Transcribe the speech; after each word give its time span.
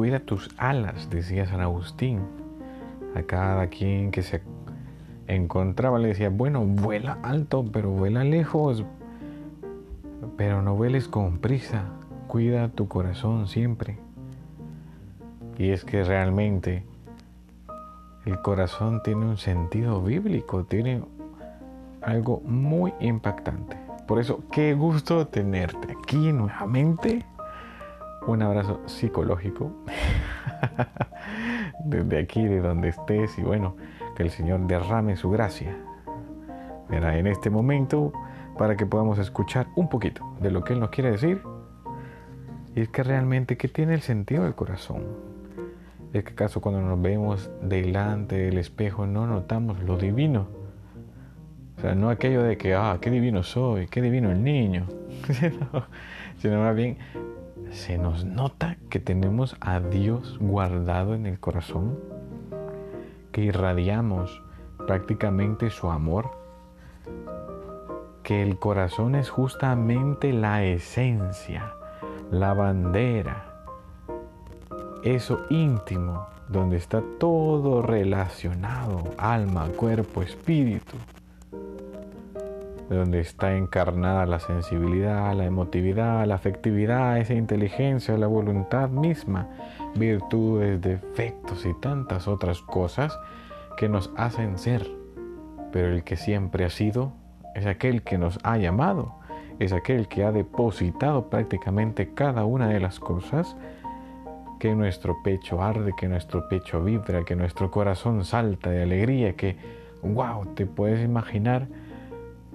cuida 0.00 0.20
tus 0.20 0.48
alas, 0.56 1.10
decía 1.10 1.44
San 1.44 1.60
Agustín. 1.60 2.22
A 3.14 3.20
cada 3.20 3.66
quien 3.66 4.10
que 4.10 4.22
se 4.22 4.40
encontraba 5.26 5.98
le 5.98 6.08
decía, 6.08 6.30
bueno, 6.30 6.64
vuela 6.64 7.18
alto, 7.22 7.66
pero 7.70 7.90
vuela 7.90 8.24
lejos, 8.24 8.82
pero 10.38 10.62
no 10.62 10.74
vueles 10.74 11.06
con 11.06 11.36
prisa, 11.36 11.84
cuida 12.28 12.70
tu 12.70 12.88
corazón 12.88 13.46
siempre. 13.46 13.98
Y 15.58 15.68
es 15.68 15.84
que 15.84 16.02
realmente 16.02 16.82
el 18.24 18.40
corazón 18.40 19.02
tiene 19.02 19.26
un 19.26 19.36
sentido 19.36 20.00
bíblico, 20.00 20.64
tiene 20.64 21.02
algo 22.00 22.40
muy 22.46 22.94
impactante. 23.00 23.76
Por 24.08 24.18
eso, 24.18 24.44
qué 24.50 24.72
gusto 24.72 25.26
tenerte 25.26 25.92
aquí 25.92 26.32
nuevamente. 26.32 27.22
Un 28.30 28.42
abrazo 28.42 28.80
psicológico 28.86 29.72
desde 31.84 32.16
aquí, 32.16 32.44
de 32.44 32.60
donde 32.60 32.90
estés, 32.90 33.36
y 33.40 33.42
bueno, 33.42 33.76
que 34.14 34.22
el 34.22 34.30
Señor 34.30 34.68
derrame 34.68 35.16
su 35.16 35.30
gracia 35.30 35.76
en 36.90 37.26
este 37.26 37.50
momento 37.50 38.12
para 38.56 38.76
que 38.76 38.86
podamos 38.86 39.18
escuchar 39.18 39.66
un 39.74 39.88
poquito 39.88 40.32
de 40.40 40.52
lo 40.52 40.62
que 40.62 40.74
Él 40.74 40.80
nos 40.80 40.90
quiere 40.90 41.10
decir. 41.10 41.42
Y 42.76 42.82
es 42.82 42.88
que 42.90 43.02
realmente, 43.02 43.56
¿qué 43.56 43.66
tiene 43.66 43.94
el 43.94 44.00
sentido 44.00 44.44
del 44.44 44.54
corazón? 44.54 45.02
Es 46.12 46.22
que 46.22 46.30
acaso 46.30 46.60
cuando 46.60 46.80
nos 46.82 47.02
vemos 47.02 47.50
delante 47.60 48.36
del 48.36 48.58
espejo 48.58 49.06
no 49.06 49.26
notamos 49.26 49.82
lo 49.82 49.96
divino. 49.98 50.46
O 51.78 51.80
sea, 51.80 51.96
no 51.96 52.10
aquello 52.10 52.44
de 52.44 52.56
que, 52.56 52.76
ah, 52.76 52.98
qué 53.00 53.10
divino 53.10 53.42
soy, 53.42 53.88
qué 53.88 54.00
divino 54.00 54.30
el 54.30 54.44
niño. 54.44 54.86
sino 56.38 56.60
más 56.60 56.76
bien 56.76 56.96
se 57.70 57.98
nos 57.98 58.24
nota 58.24 58.76
que 58.88 58.98
tenemos 58.98 59.56
a 59.60 59.80
Dios 59.80 60.38
guardado 60.40 61.14
en 61.14 61.26
el 61.26 61.38
corazón, 61.38 61.98
que 63.32 63.42
irradiamos 63.42 64.42
prácticamente 64.86 65.70
su 65.70 65.90
amor, 65.90 66.32
que 68.22 68.42
el 68.42 68.58
corazón 68.58 69.14
es 69.14 69.30
justamente 69.30 70.32
la 70.32 70.64
esencia, 70.64 71.72
la 72.30 72.54
bandera, 72.54 73.64
eso 75.04 75.40
íntimo, 75.48 76.26
donde 76.48 76.76
está 76.76 77.02
todo 77.18 77.82
relacionado, 77.82 79.14
alma, 79.16 79.68
cuerpo, 79.68 80.22
espíritu, 80.22 80.96
donde 82.94 83.20
está 83.20 83.56
encarnada 83.56 84.26
la 84.26 84.40
sensibilidad, 84.40 85.32
la 85.34 85.44
emotividad, 85.44 86.26
la 86.26 86.34
afectividad, 86.34 87.18
esa 87.18 87.34
inteligencia, 87.34 88.18
la 88.18 88.26
voluntad 88.26 88.88
misma, 88.88 89.48
virtudes, 89.94 90.80
defectos 90.80 91.64
y 91.66 91.74
tantas 91.74 92.26
otras 92.26 92.60
cosas 92.62 93.16
que 93.76 93.88
nos 93.88 94.10
hacen 94.16 94.58
ser. 94.58 94.90
Pero 95.72 95.92
el 95.92 96.02
que 96.02 96.16
siempre 96.16 96.64
ha 96.64 96.70
sido 96.70 97.12
es 97.54 97.64
aquel 97.66 98.02
que 98.02 98.18
nos 98.18 98.40
ha 98.42 98.58
llamado, 98.58 99.14
es 99.60 99.72
aquel 99.72 100.08
que 100.08 100.24
ha 100.24 100.32
depositado 100.32 101.30
prácticamente 101.30 102.12
cada 102.12 102.44
una 102.44 102.66
de 102.68 102.80
las 102.80 102.98
cosas 102.98 103.56
que 104.58 104.74
nuestro 104.74 105.22
pecho 105.22 105.62
arde, 105.62 105.92
que 105.96 106.08
nuestro 106.08 106.48
pecho 106.48 106.82
vibra, 106.82 107.24
que 107.24 107.36
nuestro 107.36 107.70
corazón 107.70 108.24
salta 108.24 108.68
de 108.68 108.82
alegría, 108.82 109.34
que, 109.36 109.56
wow, 110.02 110.44
te 110.54 110.66
puedes 110.66 111.04
imaginar 111.04 111.68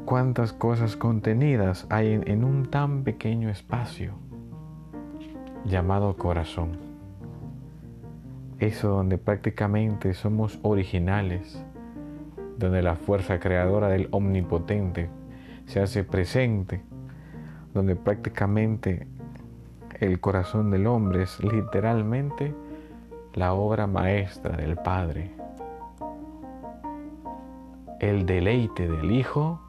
cuántas 0.04 0.52
cosas 0.52 0.96
contenidas 0.96 1.88
hay 1.90 2.12
en, 2.12 2.28
en 2.30 2.44
un 2.44 2.70
tan 2.70 3.04
pequeño 3.04 3.50
espacio 3.50 4.14
llamado 5.66 6.16
corazón. 6.18 6.78
Eso 8.60 8.90
donde 8.90 9.18
prácticamente 9.18 10.14
somos 10.14 10.60
originales, 10.62 11.64
donde 12.58 12.82
la 12.82 12.96
fuerza 12.96 13.40
creadora 13.40 13.90
del 13.90 14.08
omnipotente 14.12 15.10
se 15.66 15.82
hace 15.82 16.04
presente, 16.04 16.82
donde 17.74 17.96
prácticamente 17.96 19.08
el 20.00 20.20
corazón 20.20 20.72
del 20.72 20.88
hombre 20.88 21.24
es 21.24 21.44
literalmente 21.44 22.54
la 23.34 23.54
obra 23.54 23.88
maestra 23.88 24.56
del 24.56 24.78
Padre. 24.78 25.32
El 28.00 28.26
deleite 28.26 28.88
del 28.88 29.12
Hijo 29.12 29.60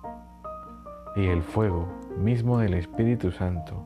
y 1.17 1.27
el 1.27 1.43
fuego 1.43 1.89
mismo 2.19 2.59
del 2.59 2.75
Espíritu 2.75 3.33
Santo. 3.33 3.85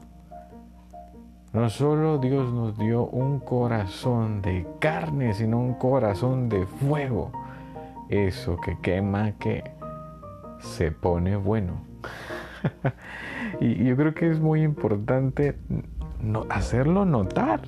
No 1.52 1.68
solo 1.68 2.18
Dios 2.18 2.52
nos 2.52 2.78
dio 2.78 3.06
un 3.06 3.40
corazón 3.40 4.42
de 4.42 4.66
carne, 4.78 5.34
sino 5.34 5.58
un 5.58 5.74
corazón 5.74 6.48
de 6.48 6.66
fuego. 6.66 7.32
Eso 8.08 8.56
que 8.60 8.78
quema, 8.80 9.32
que 9.32 9.64
se 10.60 10.92
pone 10.92 11.36
bueno. 11.36 11.80
y 13.60 13.84
yo 13.84 13.96
creo 13.96 14.14
que 14.14 14.30
es 14.30 14.40
muy 14.40 14.62
importante 14.62 15.56
hacerlo 16.50 17.04
notar. 17.04 17.62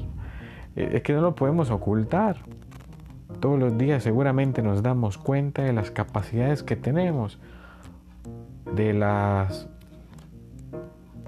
Eh, 0.77 0.91
es 0.95 1.03
que 1.03 1.13
no 1.13 1.21
lo 1.21 1.35
podemos 1.35 1.71
ocultar. 1.71 2.37
Todos 3.41 3.59
los 3.59 3.77
días 3.79 4.03
seguramente 4.03 4.63
nos 4.63 4.83
damos 4.83 5.19
cuenta 5.19 5.63
de 5.63 5.73
las 5.73 5.91
capacidades 5.91 6.63
que 6.63 6.77
tenemos, 6.77 7.41
de 8.75 8.93
las 8.93 9.69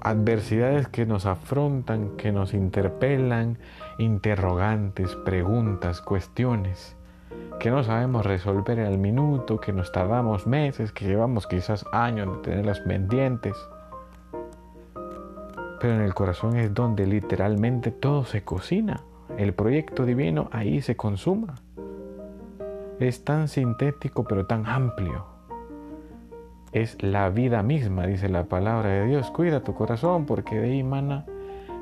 adversidades 0.01 0.87
que 0.87 1.05
nos 1.05 1.25
afrontan, 1.25 2.15
que 2.15 2.31
nos 2.31 2.53
interpelan, 2.53 3.57
interrogantes, 3.97 5.15
preguntas, 5.15 6.01
cuestiones, 6.01 6.95
que 7.59 7.71
no 7.71 7.83
sabemos 7.83 8.25
resolver 8.25 8.79
al 8.81 8.97
minuto, 8.97 9.59
que 9.59 9.73
nos 9.73 9.91
tardamos 9.91 10.45
meses, 10.45 10.91
que 10.91 11.05
llevamos 11.05 11.47
quizás 11.47 11.85
años 11.91 12.37
de 12.37 12.41
tenerlas 12.43 12.81
pendientes. 12.81 13.55
Pero 15.79 15.95
en 15.95 16.01
el 16.01 16.13
corazón 16.13 16.55
es 16.55 16.73
donde 16.73 17.07
literalmente 17.07 17.91
todo 17.91 18.25
se 18.25 18.43
cocina. 18.43 19.01
El 19.37 19.53
proyecto 19.53 20.05
divino 20.05 20.49
ahí 20.51 20.81
se 20.81 20.95
consuma. 20.95 21.55
Es 22.99 23.23
tan 23.23 23.47
sintético 23.47 24.23
pero 24.23 24.45
tan 24.45 24.67
amplio. 24.67 25.34
Es 26.75 27.01
la 27.01 27.29
vida 27.29 27.63
misma, 27.63 28.05
dice 28.05 28.27
la 28.27 28.43
palabra 28.43 28.89
de 28.89 29.05
Dios. 29.05 29.31
Cuida 29.31 29.63
tu 29.63 29.73
corazón 29.73 30.25
porque 30.25 30.59
de 30.59 30.73
ahí 30.73 30.83
mana 30.83 31.23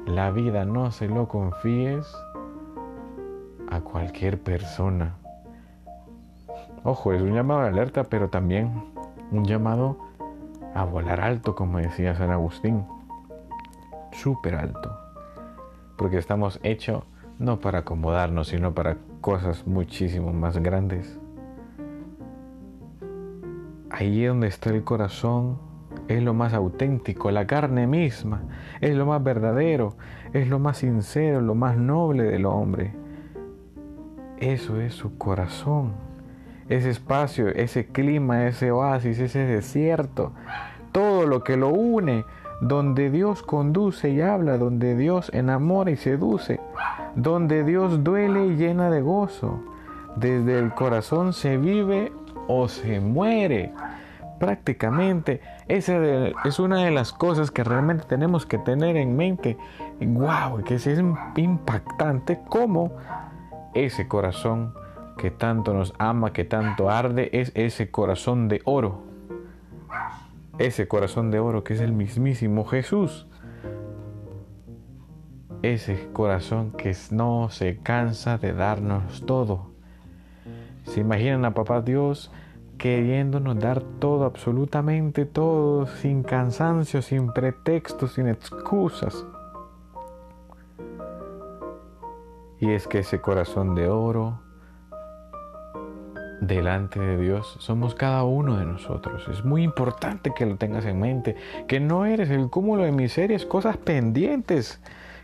la 0.05 0.29
vida. 0.29 0.65
No 0.65 0.91
se 0.91 1.07
lo 1.07 1.27
confíes 1.27 2.05
a 3.71 3.79
cualquier 3.79 4.39
persona. 4.39 5.15
Ojo, 6.83 7.11
es 7.11 7.23
un 7.23 7.33
llamado 7.33 7.61
de 7.61 7.69
alerta, 7.69 8.03
pero 8.03 8.29
también 8.29 8.83
un 9.31 9.45
llamado 9.45 9.97
a 10.75 10.83
volar 10.85 11.21
alto, 11.21 11.55
como 11.55 11.79
decía 11.79 12.13
San 12.13 12.29
Agustín 12.29 12.85
súper 14.11 14.53
alto. 14.53 14.95
Porque 15.97 16.19
estamos 16.19 16.59
hechos 16.61 17.03
no 17.39 17.59
para 17.59 17.79
acomodarnos, 17.79 18.49
sino 18.49 18.75
para 18.75 18.97
cosas 19.21 19.65
muchísimo 19.65 20.31
más 20.33 20.59
grandes. 20.59 21.19
Ahí 23.95 24.25
donde 24.25 24.47
está 24.47 24.71
el 24.71 24.83
corazón. 24.83 25.59
Es 26.07 26.23
lo 26.23 26.33
más 26.33 26.55
auténtico, 26.55 27.29
la 27.29 27.45
carne 27.45 27.85
misma, 27.85 28.41
es 28.81 28.95
lo 28.95 29.05
más 29.05 29.23
verdadero, 29.23 29.95
es 30.33 30.49
lo 30.49 30.57
más 30.57 30.77
sincero, 30.77 31.39
lo 31.39 31.53
más 31.53 31.77
noble 31.77 32.23
del 32.23 32.47
hombre. 32.47 32.95
Eso 34.39 34.81
es 34.81 34.95
su 34.95 35.19
corazón, 35.19 35.93
ese 36.67 36.89
espacio, 36.89 37.49
ese 37.49 37.85
clima, 37.85 38.47
ese 38.47 38.71
oasis, 38.71 39.19
ese 39.19 39.45
desierto, 39.45 40.33
todo 40.91 41.27
lo 41.27 41.43
que 41.43 41.55
lo 41.55 41.69
une. 41.69 42.25
Donde 42.61 43.11
Dios 43.11 43.43
conduce 43.43 44.09
y 44.09 44.21
habla, 44.21 44.57
donde 44.57 44.95
Dios 44.95 45.29
enamora 45.33 45.91
y 45.91 45.97
seduce, 45.97 46.59
donde 47.15 47.63
Dios 47.63 48.03
duele 48.03 48.47
y 48.47 48.55
llena 48.55 48.89
de 48.89 49.01
gozo. 49.01 49.59
Desde 50.15 50.57
el 50.59 50.73
corazón 50.73 51.33
se 51.33 51.57
vive 51.57 52.13
o 52.47 52.67
se 52.67 52.99
muere. 52.99 53.71
Prácticamente 54.39 55.41
esa 55.67 55.97
es 56.43 56.59
una 56.59 56.83
de 56.83 56.91
las 56.91 57.13
cosas 57.13 57.51
que 57.51 57.63
realmente 57.63 58.05
tenemos 58.07 58.45
que 58.45 58.57
tener 58.57 58.97
en 58.97 59.15
mente. 59.15 59.57
¡Wow! 60.01 60.63
Que 60.63 60.75
es 60.75 60.87
impactante 61.35 62.39
como 62.49 62.91
ese 63.73 64.07
corazón 64.07 64.73
que 65.17 65.31
tanto 65.31 65.73
nos 65.73 65.93
ama, 65.99 66.33
que 66.33 66.43
tanto 66.43 66.89
arde, 66.89 67.29
es 67.33 67.51
ese 67.55 67.91
corazón 67.91 68.47
de 68.47 68.61
oro 68.65 69.13
ese 70.59 70.87
corazón 70.87 71.31
de 71.31 71.39
oro 71.39 71.63
que 71.63 71.73
es 71.73 71.81
el 71.81 71.93
mismísimo 71.93 72.65
Jesús. 72.65 73.27
Ese 75.61 76.09
corazón 76.11 76.71
que 76.71 76.95
no 77.11 77.49
se 77.49 77.77
cansa 77.77 78.37
de 78.37 78.53
darnos 78.53 79.25
todo. 79.25 79.72
¿Se 80.83 80.99
imaginan 80.99 81.45
a 81.45 81.53
Papá 81.53 81.81
Dios 81.81 82.31
queriéndonos 82.77 83.59
dar 83.59 83.81
todo, 83.99 84.25
absolutamente 84.25 85.25
todo, 85.25 85.87
sin 85.87 86.23
cansancio, 86.23 87.01
sin 87.01 87.31
pretextos, 87.31 88.13
sin 88.13 88.27
excusas? 88.27 89.25
Y 92.59 92.71
es 92.71 92.87
que 92.87 92.99
ese 92.99 93.19
corazón 93.19 93.75
de 93.75 93.89
oro 93.89 94.39
delante 96.47 96.99
de 96.99 97.17
Dios 97.17 97.57
somos 97.59 97.95
cada 97.95 98.23
uno 98.23 98.57
de 98.57 98.65
nosotros. 98.65 99.27
Es 99.29 99.43
muy 99.43 99.63
importante 99.63 100.33
que 100.35 100.45
lo 100.45 100.57
tengas 100.57 100.85
en 100.85 100.99
mente, 100.99 101.35
que 101.67 101.79
no 101.79 102.05
eres 102.05 102.29
el 102.29 102.49
cúmulo 102.49 102.83
de 102.83 102.91
miserias, 102.91 103.45
cosas 103.45 103.77
pendientes, 103.77 104.81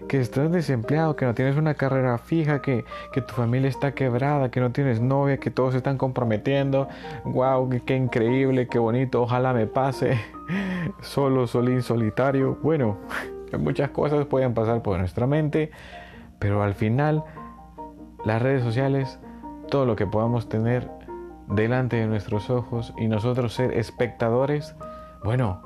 que 0.07 0.19
estás 0.19 0.51
desempleado, 0.51 1.16
que 1.16 1.25
no 1.25 1.34
tienes 1.34 1.57
una 1.57 1.74
carrera 1.74 2.18
fija, 2.18 2.62
que, 2.62 2.86
que 3.12 3.22
tu 3.22 3.34
familia 3.34 3.69
está 3.69 3.94
quebrada, 3.94 4.50
que 4.50 4.60
no 4.60 4.72
tienes 4.72 5.01
novia, 5.01 5.38
que 5.38 5.51
todos 5.51 5.72
se 5.72 5.78
están 5.78 5.98
comprometiendo. 5.98 6.88
¡Wow! 7.25 7.69
Qué, 7.86 7.96
increíble, 7.96 8.68
qué 8.68 8.80
bonito! 8.80 9.22
Ojalá 9.22 9.54
me 9.54 9.68
pase. 9.68 10.19
Solo, 11.01 11.48
solín, 11.48 11.81
solitario. 11.81 12.57
Bueno, 12.62 12.98
muchas 13.60 13.90
cosas 13.92 14.25
pueden 14.25 14.54
pasar 14.54 14.81
por 14.81 14.98
nuestra 14.98 15.28
mente, 15.28 15.72
pero 16.40 16.63
al 16.63 16.75
final 16.75 17.24
las 18.25 18.42
redes 18.42 18.63
sociales, 18.63 19.19
todo 19.69 19.86
lo 19.86 19.96
que 19.96 20.07
podamos 20.07 20.50
tener 20.50 20.90
delante 21.48 21.98
de 21.98 22.07
nuestros 22.07 22.50
ojos 22.50 22.94
y 22.98 23.07
nosotros 23.07 23.54
ser 23.54 23.74
espectadores, 23.74 24.75
bueno, 25.24 25.62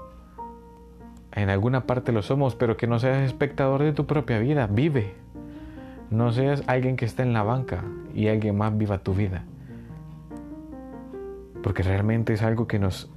en 1.36 1.50
alguna 1.50 1.86
parte 1.86 2.12
lo 2.12 2.22
somos, 2.22 2.56
pero 2.56 2.78
que 2.78 2.88
no 2.88 3.00
seas 3.00 3.24
espectador 3.24 3.82
de 3.82 3.94
tu 3.94 4.06
propia 4.06 4.40
vida, 4.40 4.68
vive. 4.68 5.14
No 6.10 6.32
seas 6.32 6.64
alguien 6.68 6.96
que 6.96 7.06
está 7.06 7.24
en 7.24 7.34
la 7.34 7.44
banca 7.44 7.84
y 8.14 8.28
alguien 8.28 8.58
más 8.58 8.78
viva 8.78 9.00
tu 9.00 9.14
vida. 9.14 9.44
Porque 11.64 11.82
realmente 11.82 12.34
es 12.34 12.44
algo 12.44 12.68
que 12.68 12.78
nos 12.78 13.10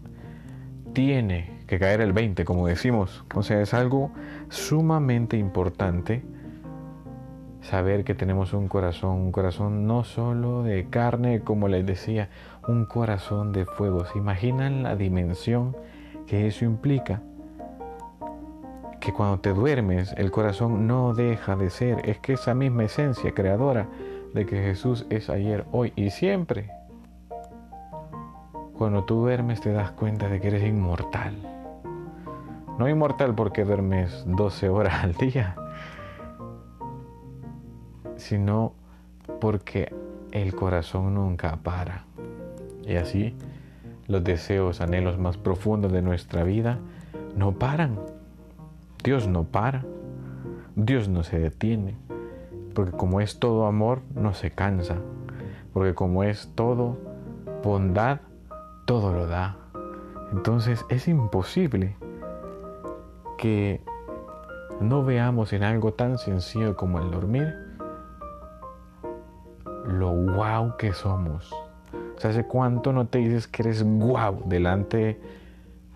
tiene 0.95 1.51
que 1.67 1.79
caer 1.79 2.01
el 2.01 2.13
20, 2.13 2.45
como 2.47 2.67
decimos. 2.67 3.25
O 3.35 3.43
sea, 3.43 3.61
es 3.61 3.75
algo 3.75 4.13
sumamente 4.49 5.37
importante 5.37 6.23
saber 7.61 8.05
que 8.05 8.15
tenemos 8.15 8.55
un 8.55 8.69
corazón, 8.69 9.17
un 9.17 9.33
corazón 9.33 9.87
no 9.87 10.05
solo 10.05 10.63
de 10.63 10.89
carne, 10.89 11.41
como 11.41 11.69
les 11.69 11.85
decía, 11.85 12.31
un 12.67 12.87
corazón 12.87 13.53
de 13.53 13.67
fuego. 13.67 14.07
¿Se 14.07 14.17
imaginan 14.17 14.85
la 14.85 14.97
dimensión 14.97 15.77
que 16.27 16.47
eso 16.47 16.65
implica? 16.65 17.21
Que 19.07 19.13
cuando 19.13 19.39
te 19.39 19.53
duermes 19.55 20.13
el 20.19 20.33
corazón 20.33 20.89
no 20.89 21.15
deja 21.15 21.55
de 21.55 21.71
ser. 21.71 22.09
Es 22.09 22.19
que 22.19 22.33
esa 22.33 22.55
misma 22.55 22.83
esencia 22.83 23.31
creadora 23.31 23.87
de 24.35 24.47
que 24.47 24.61
Jesús 24.61 25.07
es 25.11 25.31
ayer, 25.31 25.65
hoy 25.71 25.93
y 25.95 26.11
siempre. 26.11 26.73
Cuando 28.77 29.05
tú 29.05 29.21
duermes 29.21 29.61
te 29.61 29.71
das 29.71 29.93
cuenta 29.93 30.29
de 30.29 30.41
que 30.41 30.49
eres 30.49 30.65
inmortal. 30.65 31.37
No 32.81 32.89
inmortal 32.89 33.33
porque 33.33 33.63
duermes 33.65 34.25
12 34.27 34.71
horas 34.71 35.05
al 35.05 35.15
día, 35.15 35.55
sino 38.17 38.73
porque 39.41 39.95
el 40.33 40.53
corazón 40.57 41.15
nunca 41.15 41.55
para. 41.63 42.07
Y 42.85 42.97
así 42.97 43.37
los 44.09 44.25
deseos, 44.25 44.81
anhelos 44.81 45.17
más 45.17 45.37
profundos 45.37 45.93
de 45.93 46.03
nuestra 46.03 46.43
vida 46.43 46.81
no 47.37 47.53
paran. 47.53 48.16
Dios 49.07 49.29
no 49.29 49.45
para. 49.45 49.85
Dios 50.75 51.09
no 51.09 51.23
se 51.23 51.39
detiene. 51.39 51.97
Porque 52.75 52.91
como 52.91 53.21
es 53.21 53.39
todo 53.39 53.67
amor, 53.67 54.01
no 54.17 54.35
se 54.35 54.51
cansa. 54.51 54.97
Porque 55.73 55.95
como 55.95 56.25
es 56.25 56.51
todo 56.57 56.99
bondad, 57.63 58.19
todo 58.85 59.13
lo 59.13 59.29
da. 59.29 59.59
Entonces 60.33 60.85
es 60.89 61.07
imposible 61.07 61.95
que 63.39 63.81
no 64.81 65.05
veamos 65.05 65.53
en 65.53 65.63
algo 65.63 65.93
tan 65.95 66.19
sencillo 66.19 66.75
como 66.77 66.99
el 66.99 67.13
dormir 67.13 67.55
lo 69.85 70.11
guau 70.11 70.77
que 70.79 70.93
somos. 70.93 71.53
O 72.17 72.19
sea, 72.19 72.33
¿hace 72.33 72.45
cuánto 72.45 72.93
no 72.93 73.07
te 73.07 73.19
dices 73.19 73.47
que 73.47 73.63
eres 73.63 73.85
guau 73.85 74.43
delante 74.47 75.21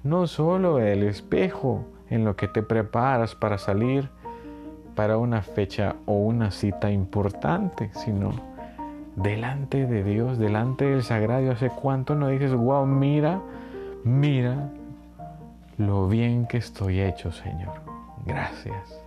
no 0.05 0.29
solo 0.29 0.77
del 0.77 1.03
espejo 1.03 1.87
en 2.11 2.25
lo 2.25 2.37
que 2.37 2.49
te 2.49 2.63
preparas 2.63 3.35
para 3.35 3.59
salir 3.59 4.11
para 4.95 5.17
una 5.17 5.43
fecha 5.43 5.97
o 6.07 6.15
una 6.15 6.51
cita 6.51 6.91
importante, 6.91 7.91
sino 7.95 8.33
delante 9.17 9.87
de 9.87 10.05
Dios, 10.05 10.39
delante 10.39 10.85
del 10.85 11.03
sagrario? 11.03 11.53
¿Hace 11.53 11.71
cuánto 11.71 12.15
no 12.15 12.29
dices, 12.29 12.53
guau, 12.53 12.85
mira, 12.87 13.41
mira 14.05 14.69
lo 15.79 16.09
bien 16.09 16.47
que 16.47 16.59
estoy 16.59 17.01
hecho, 17.01 17.33
Señor? 17.33 17.81
Gracias. 18.27 19.01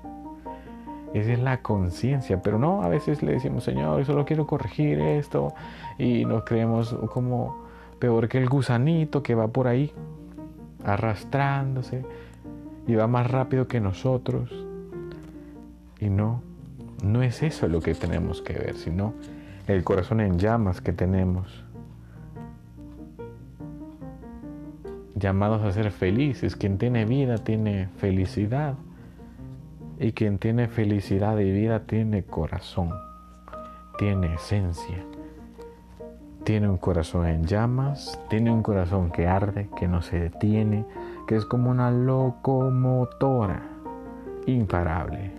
Esa 1.13 1.33
es 1.33 1.39
la 1.39 1.61
conciencia, 1.61 2.41
pero 2.41 2.57
no, 2.57 2.81
a 2.81 2.87
veces 2.87 3.21
le 3.21 3.33
decimos, 3.33 3.63
Señor, 3.63 4.03
solo 4.05 4.25
quiero 4.25 4.47
corregir 4.47 4.99
esto 4.99 5.53
y 5.99 6.25
nos 6.25 6.43
creemos 6.43 6.95
como 7.11 7.65
peor 7.99 8.27
que 8.27 8.39
el 8.39 8.49
gusanito 8.49 9.21
que 9.21 9.35
va 9.35 9.47
por 9.47 9.67
ahí 9.67 9.93
arrastrándose 10.83 12.03
y 12.87 12.95
va 12.95 13.07
más 13.07 13.29
rápido 13.29 13.67
que 13.67 13.79
nosotros. 13.79 14.51
Y 15.99 16.09
no, 16.09 16.41
no 17.03 17.21
es 17.23 17.43
eso 17.43 17.67
lo 17.67 17.81
que 17.81 17.95
tenemos 17.95 18.41
que 18.41 18.53
ver, 18.53 18.75
sino 18.75 19.13
el 19.67 19.83
corazón 19.83 20.19
en 20.21 20.37
llamas 20.37 20.81
que 20.81 20.93
tenemos. 20.93 21.63
Llamados 25.15 25.61
a 25.63 25.71
ser 25.71 25.91
felices. 25.91 26.55
Quien 26.55 26.77
tiene 26.77 27.05
vida 27.05 27.37
tiene 27.37 27.87
felicidad. 27.97 28.75
Y 29.99 30.11
quien 30.11 30.37
tiene 30.37 30.67
felicidad 30.67 31.37
y 31.39 31.51
vida 31.51 31.81
tiene 31.81 32.23
corazón, 32.23 32.89
tiene 33.97 34.33
esencia, 34.33 34.97
tiene 36.43 36.67
un 36.67 36.77
corazón 36.77 37.27
en 37.27 37.45
llamas, 37.45 38.19
tiene 38.29 38.51
un 38.51 38.63
corazón 38.63 39.11
que 39.11 39.27
arde, 39.27 39.69
que 39.77 39.87
no 39.87 40.01
se 40.01 40.19
detiene, 40.19 40.83
que 41.27 41.35
es 41.35 41.45
como 41.45 41.71
una 41.71 41.91
locomotora 41.91 43.63
imparable, 44.45 45.31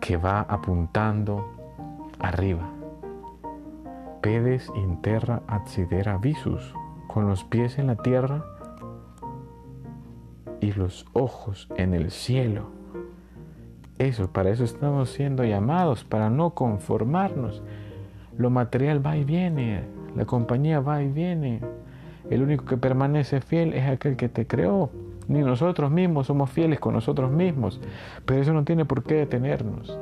que 0.00 0.16
va 0.16 0.40
apuntando 0.40 1.44
arriba. 2.18 2.68
Pedes 4.20 4.70
in 4.74 5.00
terra 5.00 5.42
adsidera 5.46 6.18
visus, 6.18 6.74
con 7.06 7.28
los 7.28 7.44
pies 7.44 7.78
en 7.78 7.86
la 7.86 7.96
tierra 7.96 8.44
y 10.60 10.72
los 10.72 11.06
ojos 11.12 11.68
en 11.76 11.94
el 11.94 12.10
cielo. 12.10 12.66
Eso, 13.98 14.32
para 14.32 14.50
eso 14.50 14.64
estamos 14.64 15.10
siendo 15.10 15.44
llamados, 15.44 16.04
para 16.04 16.30
no 16.30 16.50
conformarnos. 16.50 17.62
Lo 18.36 18.50
material 18.50 19.04
va 19.04 19.16
y 19.16 19.24
viene, 19.24 19.84
la 20.14 20.24
compañía 20.24 20.80
va 20.80 21.02
y 21.02 21.08
viene. 21.08 21.60
El 22.30 22.42
único 22.42 22.64
que 22.64 22.76
permanece 22.76 23.40
fiel 23.40 23.72
es 23.72 23.88
aquel 23.88 24.16
que 24.16 24.28
te 24.28 24.46
creó. 24.46 24.90
Ni 25.28 25.40
nosotros 25.40 25.90
mismos 25.90 26.26
somos 26.26 26.50
fieles 26.50 26.80
con 26.80 26.94
nosotros 26.94 27.30
mismos. 27.30 27.80
Pero 28.24 28.40
eso 28.40 28.52
no 28.52 28.64
tiene 28.64 28.84
por 28.84 29.02
qué 29.02 29.14
detenernos. 29.14 29.98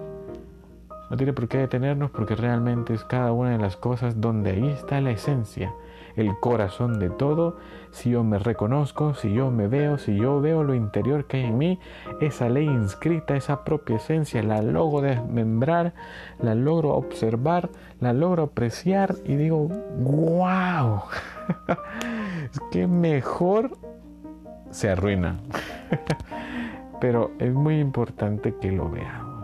No 1.11 1.17
tiene 1.17 1.33
por 1.33 1.49
qué 1.49 1.59
detenernos 1.59 2.11
porque 2.11 2.35
realmente 2.35 2.95
es 2.95 3.05
cada 3.05 3.33
una 3.33 3.51
de 3.51 3.59
las 3.59 3.77
cosas 3.77 4.21
donde 4.21 4.51
ahí 4.51 4.69
está 4.69 5.01
la 5.01 5.13
esencia 5.13 5.73
el 6.17 6.39
corazón 6.41 6.99
de 6.99 7.11
todo, 7.11 7.59
si 7.91 8.11
yo 8.11 8.25
me 8.25 8.39
reconozco, 8.39 9.15
si 9.15 9.33
yo 9.33 9.51
me 9.51 9.69
veo, 9.69 9.99
si 9.99 10.17
yo 10.17 10.41
veo 10.41 10.65
lo 10.65 10.75
interior 10.75 11.27
que 11.27 11.39
hay 11.39 11.45
en 11.45 11.59
mí, 11.59 11.79
esa 12.21 12.49
ley 12.49 12.65
inscrita, 12.65 13.37
esa 13.37 13.65
propia 13.65 13.97
esencia, 13.97 14.43
la 14.43 14.63
logro 14.63 15.03
desmembrar, 15.03 15.93
la 16.41 16.55
logro 16.55 16.95
observar, 16.95 17.69
la 18.01 18.13
logro 18.13 18.45
apreciar 18.45 19.15
y 19.25 19.37
digo, 19.37 19.69
wow, 19.99 21.03
es 22.53 22.61
que 22.71 22.87
mejor 22.87 23.77
se 24.71 24.91
arruina. 24.91 25.39
Pero 27.01 27.33
es 27.39 27.53
muy 27.53 27.79
importante 27.79 28.55
que 28.61 28.73
lo 28.73 28.89
veamos 28.89 29.37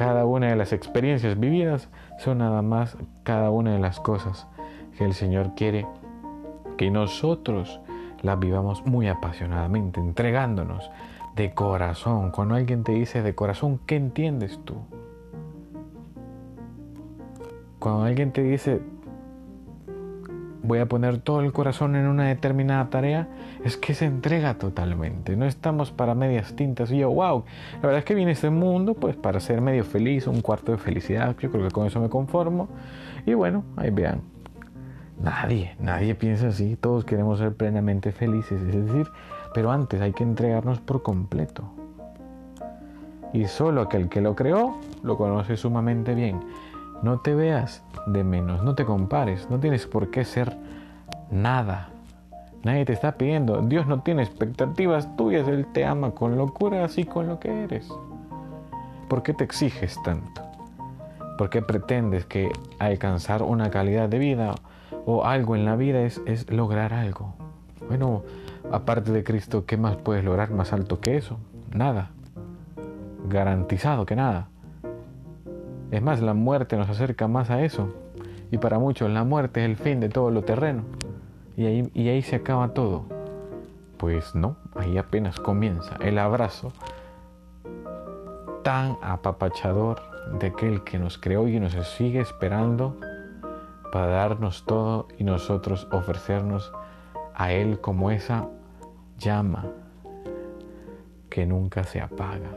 cada 0.00 0.24
una 0.24 0.46
de 0.46 0.56
las 0.56 0.72
experiencias 0.72 1.38
vividas 1.38 1.90
son 2.16 2.38
nada 2.38 2.62
más 2.62 2.96
cada 3.22 3.50
una 3.50 3.74
de 3.74 3.78
las 3.78 4.00
cosas 4.00 4.46
que 4.96 5.04
el 5.04 5.12
Señor 5.12 5.54
quiere 5.54 5.86
que 6.78 6.90
nosotros 6.90 7.82
las 8.22 8.38
vivamos 8.38 8.86
muy 8.86 9.08
apasionadamente, 9.08 10.00
entregándonos 10.00 10.90
de 11.36 11.52
corazón. 11.52 12.30
Cuando 12.30 12.54
alguien 12.54 12.82
te 12.82 12.92
dice 12.92 13.20
de 13.20 13.34
corazón, 13.34 13.78
¿qué 13.84 13.96
entiendes 13.96 14.58
tú? 14.64 14.76
Cuando 17.78 18.04
alguien 18.04 18.32
te 18.32 18.42
dice 18.42 18.80
voy 20.62 20.78
a 20.78 20.86
poner 20.86 21.18
todo 21.18 21.40
el 21.40 21.52
corazón 21.52 21.96
en 21.96 22.06
una 22.06 22.24
determinada 22.28 22.90
tarea, 22.90 23.28
es 23.64 23.76
que 23.76 23.94
se 23.94 24.04
entrega 24.06 24.54
totalmente. 24.54 25.36
No 25.36 25.46
estamos 25.46 25.90
para 25.90 26.14
medias 26.14 26.54
tintas. 26.54 26.90
Y 26.90 26.98
yo, 26.98 27.10
wow, 27.10 27.44
la 27.74 27.80
verdad 27.80 27.98
es 27.98 28.04
que 28.04 28.14
viene 28.14 28.32
este 28.32 28.50
mundo 28.50 28.94
pues 28.94 29.16
para 29.16 29.40
ser 29.40 29.60
medio 29.60 29.84
feliz, 29.84 30.26
un 30.26 30.40
cuarto 30.40 30.72
de 30.72 30.78
felicidad. 30.78 31.36
Yo 31.38 31.50
creo 31.50 31.66
que 31.66 31.72
con 31.72 31.86
eso 31.86 32.00
me 32.00 32.08
conformo. 32.08 32.68
Y 33.26 33.34
bueno, 33.34 33.64
ahí 33.76 33.90
vean. 33.90 34.22
Nadie, 35.22 35.76
nadie 35.78 36.14
piensa 36.14 36.48
así. 36.48 36.76
Todos 36.76 37.04
queremos 37.04 37.38
ser 37.38 37.54
plenamente 37.54 38.12
felices. 38.12 38.60
Es 38.62 38.86
decir, 38.86 39.06
pero 39.54 39.70
antes 39.70 40.00
hay 40.00 40.12
que 40.12 40.22
entregarnos 40.22 40.80
por 40.80 41.02
completo. 41.02 41.64
y 43.32 43.46
solo 43.46 43.82
aquel 43.82 44.08
que 44.08 44.20
lo 44.20 44.34
creó 44.34 44.76
lo 45.02 45.16
conoce 45.16 45.56
sumamente 45.56 46.14
bien. 46.14 46.40
No 47.02 47.20
te 47.20 47.34
veas 47.34 47.82
de 48.06 48.24
menos, 48.24 48.62
no 48.62 48.74
te 48.74 48.84
compares, 48.84 49.48
no 49.50 49.58
tienes 49.58 49.86
por 49.86 50.10
qué 50.10 50.24
ser 50.24 50.56
nada. 51.30 51.88
Nadie 52.62 52.84
te 52.84 52.92
está 52.92 53.12
pidiendo, 53.12 53.62
Dios 53.62 53.86
no 53.86 54.02
tiene 54.02 54.22
expectativas 54.22 55.16
tuyas, 55.16 55.48
Él 55.48 55.66
te 55.72 55.86
ama 55.86 56.10
con 56.10 56.36
locura 56.36 56.84
así 56.84 57.04
con 57.04 57.26
lo 57.26 57.40
que 57.40 57.64
eres. 57.64 57.88
¿Por 59.08 59.22
qué 59.22 59.32
te 59.32 59.44
exiges 59.44 59.96
tanto? 60.04 60.42
¿Por 61.38 61.48
qué 61.48 61.62
pretendes 61.62 62.26
que 62.26 62.52
alcanzar 62.78 63.42
una 63.42 63.70
calidad 63.70 64.10
de 64.10 64.18
vida 64.18 64.54
o 65.06 65.24
algo 65.24 65.56
en 65.56 65.64
la 65.64 65.76
vida 65.76 66.02
es, 66.02 66.20
es 66.26 66.50
lograr 66.50 66.92
algo? 66.92 67.34
Bueno, 67.88 68.24
aparte 68.70 69.10
de 69.10 69.24
Cristo, 69.24 69.64
¿qué 69.64 69.78
más 69.78 69.96
puedes 69.96 70.22
lograr 70.22 70.50
más 70.50 70.74
alto 70.74 71.00
que 71.00 71.16
eso? 71.16 71.38
Nada. 71.72 72.10
Garantizado 73.26 74.04
que 74.04 74.16
nada. 74.16 74.48
Es 75.90 76.02
más, 76.02 76.20
la 76.20 76.34
muerte 76.34 76.76
nos 76.76 76.88
acerca 76.88 77.28
más 77.28 77.50
a 77.50 77.62
eso. 77.62 77.92
Y 78.50 78.58
para 78.58 78.78
muchos 78.78 79.10
la 79.10 79.24
muerte 79.24 79.64
es 79.64 79.70
el 79.70 79.76
fin 79.76 80.00
de 80.00 80.08
todo 80.08 80.30
lo 80.30 80.42
terreno. 80.42 80.82
Y 81.56 81.66
ahí, 81.66 81.90
y 81.94 82.08
ahí 82.08 82.22
se 82.22 82.36
acaba 82.36 82.68
todo. 82.74 83.04
Pues 83.96 84.34
no, 84.34 84.56
ahí 84.74 84.98
apenas 84.98 85.38
comienza 85.38 85.96
el 86.00 86.18
abrazo 86.18 86.72
tan 88.62 88.96
apapachador 89.02 90.00
de 90.38 90.48
aquel 90.48 90.84
que 90.84 90.98
nos 90.98 91.18
creó 91.18 91.48
y 91.48 91.58
nos 91.58 91.72
sigue 91.88 92.20
esperando 92.20 92.96
para 93.92 94.06
darnos 94.06 94.64
todo 94.64 95.08
y 95.18 95.24
nosotros 95.24 95.88
ofrecernos 95.90 96.72
a 97.34 97.52
Él 97.52 97.80
como 97.80 98.10
esa 98.10 98.48
llama 99.18 99.66
que 101.28 101.46
nunca 101.46 101.84
se 101.84 102.00
apaga, 102.00 102.50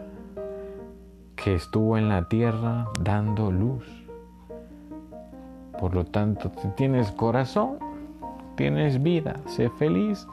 que 1.43 1.55
estuvo 1.55 1.97
en 1.97 2.07
la 2.07 2.29
tierra 2.29 2.87
dando 3.01 3.51
luz. 3.51 3.83
Por 5.77 5.93
lo 5.93 6.05
tanto, 6.05 6.49
si 6.61 6.69
tienes 6.69 7.11
corazón, 7.11 7.79
tienes 8.55 9.03
vida, 9.03 9.41
sé 9.47 9.69
feliz. 9.69 10.25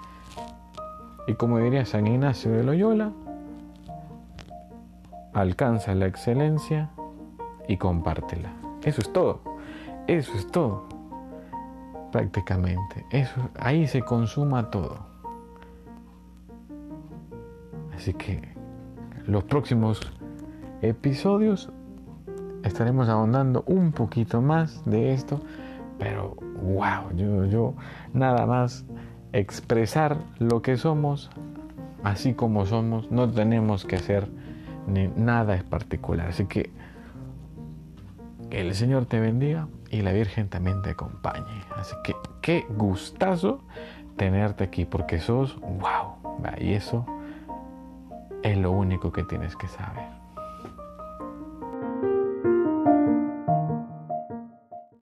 Y 1.27 1.35
como 1.35 1.59
diría 1.59 1.85
San 1.85 2.07
Ignacio 2.07 2.53
de 2.53 2.63
Loyola, 2.63 3.11
alcanza 5.33 5.97
la 5.97 6.07
excelencia 6.07 6.91
y 7.67 7.77
compártela. 7.77 8.53
Eso 8.85 9.01
es 9.01 9.13
todo. 9.13 9.41
Eso 10.07 10.33
es 10.37 10.47
todo. 10.47 10.85
Prácticamente. 12.13 13.05
Eso, 13.11 13.51
ahí 13.59 13.89
se 13.89 14.03
consuma 14.03 14.71
todo. 14.71 14.99
Así 17.97 18.15
que 18.15 18.55
los 19.27 19.43
próximos 19.43 20.13
episodios 20.83 21.71
estaremos 22.65 23.09
ahondando 23.09 23.65
un 23.67 23.93
poquito 23.93 24.41
más 24.41 24.83
de 24.85 25.13
esto. 25.13 25.41
Pero 25.99 26.37
wow, 26.63 27.15
yo, 27.15 27.45
yo 27.45 27.75
nada 28.15 28.47
más 28.47 28.87
expresar 29.33 30.17
lo 30.39 30.63
que 30.63 30.77
somos, 30.77 31.31
así 32.03 32.33
como 32.35 32.65
somos, 32.67 33.11
no 33.11 33.31
tenemos 33.31 33.85
que 33.85 33.97
hacer 33.97 34.29
ni 34.87 35.09
nada 35.09 35.55
es 35.55 35.63
particular. 35.63 36.29
Así 36.29 36.47
que 36.47 36.71
que 38.51 38.61
el 38.61 38.75
Señor 38.75 39.07
te 39.07 39.21
bendiga 39.21 39.69
y 39.91 40.03
la 40.03 40.13
Virgen 40.13 40.49
también 40.49 40.83
te 40.83 40.91
acompañe. 40.91 41.65
Así 41.77 41.95
que 42.05 42.15
qué 42.43 42.67
gustazo 42.77 43.63
tenerte 44.17 44.65
aquí 44.65 44.85
porque 44.85 45.21
sos 45.21 45.59
wow. 45.61 46.17
Y 46.59 46.73
eso 46.73 47.07
es 48.43 48.59
lo 48.59 48.73
único 48.73 49.13
que 49.13 49.23
tienes 49.25 49.57
que 49.57 49.69
saber. 49.69 50.20